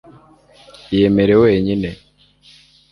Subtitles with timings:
[0.93, 1.89] Iyemere wenyine